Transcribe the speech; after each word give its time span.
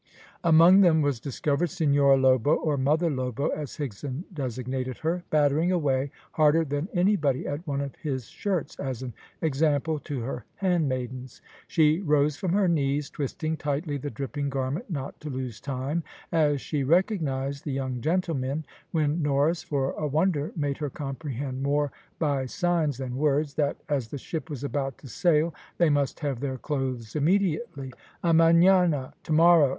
Among 0.43 0.81
them 0.81 1.03
was 1.03 1.19
discovered 1.19 1.69
Senhora 1.69 2.17
Lobo 2.17 2.55
or 2.55 2.75
Mother 2.75 3.11
Lobo, 3.11 3.49
as 3.49 3.77
Higson 3.77 4.23
designated 4.33 4.97
her, 5.05 5.23
battering 5.29 5.71
away 5.71 6.09
harder 6.31 6.65
than 6.65 6.87
anybody 6.91 7.45
at 7.45 7.67
one 7.67 7.81
of 7.81 7.93
his 7.97 8.25
shirts, 8.27 8.75
as 8.79 9.03
an 9.03 9.13
example 9.43 9.99
to 9.99 10.21
her 10.21 10.43
handmaidens. 10.55 11.39
She 11.67 11.99
rose 12.01 12.35
from 12.35 12.53
her 12.53 12.67
knees, 12.67 13.11
twisting 13.11 13.57
tightly 13.57 13.97
the 13.97 14.09
dripping 14.09 14.49
garment, 14.49 14.89
not 14.89 15.19
to 15.19 15.29
lose 15.29 15.61
time, 15.61 16.01
as 16.31 16.61
she 16.61 16.83
recognised 16.83 17.63
the 17.63 17.71
young 17.71 18.01
gentlemen, 18.01 18.65
when 18.89 19.21
Norris 19.21 19.61
for 19.61 19.91
a 19.91 20.07
wonder 20.07 20.51
made 20.55 20.79
her 20.79 20.89
comprehend 20.89 21.61
more 21.61 21.91
by 22.17 22.47
signs 22.47 22.97
than 22.97 23.17
words, 23.17 23.53
that 23.53 23.77
as 23.87 24.07
the 24.07 24.17
ship 24.17 24.49
was 24.49 24.63
about 24.63 24.97
to 24.97 25.07
sail 25.07 25.53
they 25.77 25.91
must 25.91 26.21
have 26.21 26.39
their 26.39 26.57
clothes 26.57 27.15
immediately. 27.15 27.93
"Amanaa? 28.23 29.13
to 29.21 29.31
morrow?" 29.31 29.69